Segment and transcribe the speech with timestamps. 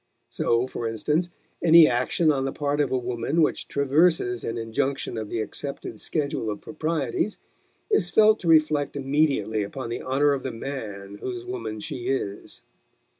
[0.29, 1.29] So, for instance,
[1.61, 5.99] any action on the part of a woman which traverses an injunction of the accepted
[5.99, 7.37] schedule of proprieties
[7.91, 12.61] is felt to reflect immediately upon the honor of the man whose woman she is.